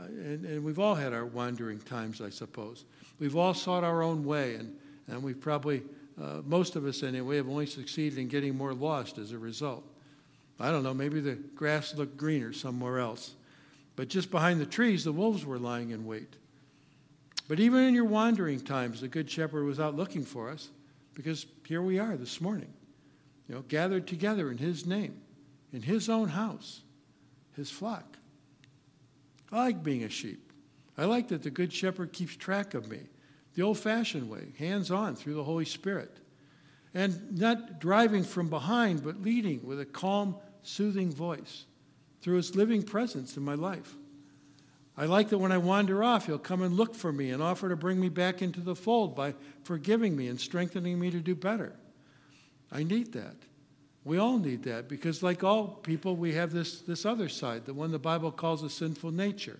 and, 0.00 0.44
and, 0.44 0.64
we've 0.64 0.80
all 0.80 0.96
had 0.96 1.12
our 1.12 1.24
wandering 1.24 1.78
times, 1.78 2.20
I 2.20 2.30
suppose. 2.30 2.84
We've 3.20 3.36
all 3.36 3.54
sought 3.54 3.84
our 3.84 4.02
own 4.02 4.24
way, 4.24 4.56
and, 4.56 4.76
and 5.06 5.22
we've 5.22 5.40
probably, 5.40 5.82
uh, 6.20 6.40
most 6.44 6.74
of 6.74 6.84
us 6.84 7.04
anyway, 7.04 7.36
have 7.36 7.48
only 7.48 7.66
succeeded 7.66 8.18
in 8.18 8.26
getting 8.26 8.56
more 8.56 8.74
lost 8.74 9.18
as 9.18 9.30
a 9.30 9.38
result. 9.38 9.84
I 10.58 10.72
don't 10.72 10.82
know, 10.82 10.92
maybe 10.92 11.20
the 11.20 11.36
grass 11.54 11.94
looked 11.94 12.16
greener 12.16 12.52
somewhere 12.52 12.98
else. 12.98 13.34
But 13.94 14.08
just 14.08 14.32
behind 14.32 14.60
the 14.60 14.66
trees, 14.66 15.04
the 15.04 15.12
wolves 15.12 15.46
were 15.46 15.60
lying 15.60 15.90
in 15.90 16.04
wait. 16.04 16.34
But 17.46 17.60
even 17.60 17.84
in 17.84 17.94
your 17.94 18.04
wandering 18.04 18.62
times, 18.62 19.00
the 19.00 19.08
Good 19.08 19.30
Shepherd 19.30 19.64
was 19.64 19.78
out 19.78 19.94
looking 19.94 20.24
for 20.24 20.50
us 20.50 20.70
because 21.14 21.46
here 21.66 21.82
we 21.82 22.00
are 22.00 22.16
this 22.16 22.40
morning, 22.40 22.72
you 23.50 23.56
know, 23.56 23.62
gathered 23.62 24.06
together 24.06 24.48
in 24.48 24.58
His 24.58 24.86
name, 24.86 25.20
in 25.72 25.82
His 25.82 26.08
own 26.08 26.28
house, 26.28 26.82
His 27.56 27.68
flock. 27.68 28.16
I 29.50 29.56
like 29.56 29.82
being 29.82 30.04
a 30.04 30.08
sheep. 30.08 30.52
I 30.96 31.06
like 31.06 31.26
that 31.28 31.42
the 31.42 31.50
Good 31.50 31.72
Shepherd 31.72 32.12
keeps 32.12 32.36
track 32.36 32.74
of 32.74 32.88
me 32.88 33.00
the 33.54 33.62
old 33.62 33.76
fashioned 33.76 34.30
way, 34.30 34.52
hands 34.56 34.92
on 34.92 35.16
through 35.16 35.34
the 35.34 35.42
Holy 35.42 35.64
Spirit. 35.64 36.16
And 36.94 37.40
not 37.40 37.80
driving 37.80 38.22
from 38.22 38.48
behind, 38.48 39.02
but 39.02 39.20
leading 39.20 39.66
with 39.66 39.80
a 39.80 39.84
calm, 39.84 40.36
soothing 40.62 41.10
voice 41.10 41.64
through 42.22 42.36
his 42.36 42.54
living 42.54 42.84
presence 42.84 43.36
in 43.36 43.42
my 43.42 43.54
life. 43.54 43.96
I 44.96 45.06
like 45.06 45.30
that 45.30 45.38
when 45.38 45.50
I 45.50 45.58
wander 45.58 46.04
off, 46.04 46.26
he'll 46.26 46.38
come 46.38 46.62
and 46.62 46.76
look 46.76 46.94
for 46.94 47.12
me 47.12 47.30
and 47.30 47.42
offer 47.42 47.68
to 47.68 47.74
bring 47.74 47.98
me 47.98 48.10
back 48.10 48.42
into 48.42 48.60
the 48.60 48.76
fold 48.76 49.16
by 49.16 49.34
forgiving 49.64 50.14
me 50.14 50.28
and 50.28 50.38
strengthening 50.38 51.00
me 51.00 51.10
to 51.10 51.18
do 51.18 51.34
better. 51.34 51.74
I 52.72 52.82
need 52.82 53.12
that. 53.12 53.36
We 54.04 54.18
all 54.18 54.38
need 54.38 54.62
that 54.64 54.88
because, 54.88 55.22
like 55.22 55.44
all 55.44 55.68
people, 55.68 56.16
we 56.16 56.32
have 56.32 56.52
this, 56.52 56.80
this 56.80 57.04
other 57.04 57.28
side, 57.28 57.66
the 57.66 57.74
one 57.74 57.90
the 57.90 57.98
Bible 57.98 58.32
calls 58.32 58.62
a 58.62 58.70
sinful 58.70 59.10
nature. 59.10 59.58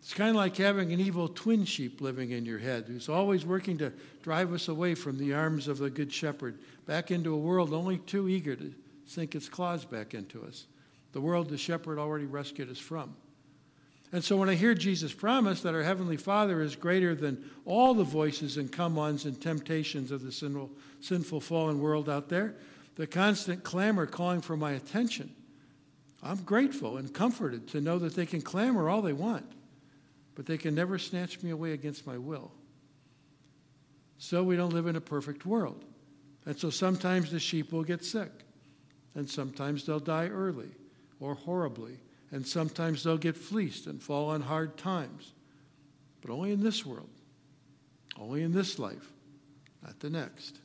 It's 0.00 0.12
kind 0.12 0.30
of 0.30 0.36
like 0.36 0.56
having 0.56 0.92
an 0.92 1.00
evil 1.00 1.28
twin 1.28 1.64
sheep 1.64 2.00
living 2.00 2.32
in 2.32 2.44
your 2.44 2.58
head 2.58 2.84
who's 2.88 3.08
always 3.08 3.46
working 3.46 3.78
to 3.78 3.92
drive 4.22 4.52
us 4.52 4.68
away 4.68 4.94
from 4.94 5.16
the 5.16 5.32
arms 5.32 5.68
of 5.68 5.78
the 5.78 5.90
Good 5.90 6.12
Shepherd 6.12 6.58
back 6.86 7.10
into 7.10 7.32
a 7.32 7.38
world 7.38 7.72
only 7.72 7.98
too 7.98 8.28
eager 8.28 8.56
to 8.56 8.74
sink 9.04 9.34
its 9.34 9.48
claws 9.48 9.84
back 9.84 10.12
into 10.12 10.42
us, 10.42 10.66
the 11.12 11.20
world 11.20 11.48
the 11.48 11.58
shepherd 11.58 11.98
already 11.98 12.26
rescued 12.26 12.70
us 12.70 12.78
from. 12.78 13.14
And 14.12 14.22
so 14.22 14.36
when 14.36 14.50
I 14.50 14.54
hear 14.54 14.74
Jesus 14.74 15.12
promise 15.14 15.62
that 15.62 15.74
our 15.74 15.82
Heavenly 15.82 16.18
Father 16.18 16.60
is 16.60 16.76
greater 16.76 17.14
than 17.14 17.42
all 17.64 17.94
the 17.94 18.04
voices 18.04 18.58
and 18.58 18.70
come 18.70 18.98
ons 18.98 19.24
and 19.24 19.40
temptations 19.40 20.10
of 20.10 20.22
the 20.22 20.30
sinful, 20.30 20.70
sinful, 21.00 21.40
fallen 21.40 21.80
world 21.80 22.10
out 22.10 22.28
there, 22.28 22.54
the 22.96 23.06
constant 23.06 23.64
clamor 23.64 24.04
calling 24.04 24.42
for 24.42 24.56
my 24.56 24.72
attention, 24.72 25.34
I'm 26.22 26.42
grateful 26.42 26.98
and 26.98 27.12
comforted 27.12 27.68
to 27.68 27.80
know 27.80 27.98
that 27.98 28.14
they 28.14 28.26
can 28.26 28.42
clamor 28.42 28.90
all 28.90 29.00
they 29.00 29.14
want, 29.14 29.50
but 30.34 30.44
they 30.44 30.58
can 30.58 30.74
never 30.74 30.98
snatch 30.98 31.42
me 31.42 31.50
away 31.50 31.72
against 31.72 32.06
my 32.06 32.18
will. 32.18 32.52
So 34.18 34.44
we 34.44 34.56
don't 34.56 34.74
live 34.74 34.86
in 34.86 34.94
a 34.94 35.00
perfect 35.00 35.46
world. 35.46 35.84
And 36.44 36.56
so 36.56 36.70
sometimes 36.70 37.30
the 37.30 37.40
sheep 37.40 37.72
will 37.72 37.82
get 37.82 38.04
sick 38.04 38.30
and 39.14 39.28
sometimes 39.28 39.84
they'll 39.84 40.00
die 40.00 40.28
early 40.28 40.70
or 41.18 41.34
horribly, 41.34 41.98
and 42.32 42.46
sometimes 42.46 43.04
they'll 43.04 43.18
get 43.18 43.36
fleeced 43.36 43.86
and 43.86 44.02
fall 44.02 44.30
on 44.30 44.40
hard 44.40 44.76
times. 44.78 45.34
But 46.22 46.30
only 46.30 46.50
in 46.52 46.62
this 46.62 46.84
world, 46.84 47.10
only 48.18 48.42
in 48.42 48.52
this 48.52 48.78
life, 48.78 49.12
not 49.82 50.00
the 50.00 50.10
next. 50.10 50.58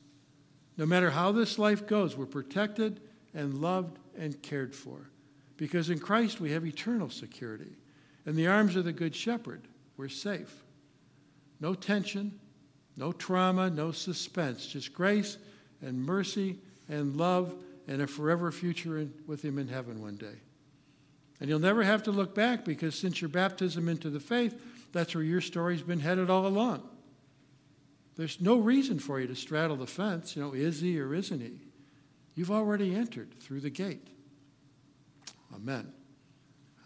No 0.78 0.86
matter 0.86 1.10
how 1.10 1.32
this 1.32 1.60
life 1.60 1.86
goes, 1.86 2.16
we're 2.16 2.26
protected 2.26 3.02
and 3.34 3.56
loved 3.56 4.00
and 4.18 4.42
cared 4.42 4.74
for. 4.74 5.10
Because 5.58 5.90
in 5.90 6.00
Christ 6.00 6.40
we 6.40 6.52
have 6.52 6.66
eternal 6.66 7.10
security. 7.10 7.76
In 8.26 8.36
the 8.36 8.48
arms 8.48 8.76
of 8.76 8.86
the 8.86 8.94
Good 8.94 9.16
Shepherd, 9.16 9.68
we're 9.98 10.10
safe. 10.10 10.64
No 11.60 11.74
tension, 11.74 12.40
no 12.96 13.12
trauma, 13.12 13.70
no 13.70 13.92
suspense, 13.92 14.68
just 14.68 14.94
grace 14.94 15.38
and 15.82 16.00
mercy 16.00 16.60
and 16.88 17.18
love 17.18 17.56
and 17.88 18.02
a 18.02 18.08
forever 18.08 18.52
future 18.52 19.00
in, 19.00 19.14
with 19.26 19.44
Him 19.44 19.58
in 19.58 19.68
heaven 19.68 20.02
one 20.02 20.16
day. 20.16 20.36
And 21.40 21.50
you'll 21.50 21.60
never 21.60 21.84
have 21.84 22.04
to 22.04 22.12
look 22.12 22.34
back 22.34 22.66
because 22.66 22.96
since 22.96 23.22
your 23.22 23.30
baptism 23.30 23.88
into 23.88 24.10
the 24.10 24.20
faith, 24.20 24.60
that's 24.92 25.14
where 25.14 25.24
your 25.24 25.42
story's 25.42 25.82
been 25.82 26.00
headed 26.00 26.30
all 26.30 26.48
along. 26.48 26.88
There's 28.16 28.42
no 28.42 28.58
reason 28.58 28.98
for 28.98 29.20
you 29.20 29.28
to 29.28 29.36
straddle 29.36 29.76
the 29.76 29.86
fence. 29.86 30.36
You 30.36 30.42
know, 30.42 30.54
is 30.54 30.82
he 30.82 31.00
or 31.00 31.14
isn't 31.14 31.40
he? 31.40 31.62
You've 32.34 32.52
already 32.52 32.96
entered 32.96 33.40
through 33.40 33.62
the 33.62 33.70
gate. 33.70 34.08
Amen. 35.54 35.94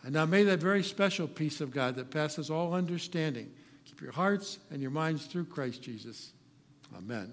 And 0.03 0.13
now 0.13 0.25
may 0.25 0.43
that 0.43 0.59
very 0.59 0.83
special 0.83 1.27
peace 1.27 1.61
of 1.61 1.71
God 1.71 1.95
that 1.95 2.11
passes 2.11 2.49
all 2.49 2.73
understanding 2.73 3.51
keep 3.85 4.01
your 4.01 4.11
hearts 4.11 4.59
and 4.71 4.81
your 4.81 4.91
minds 4.91 5.25
through 5.25 5.45
Christ 5.45 5.81
Jesus. 5.81 6.33
Amen. 6.97 7.31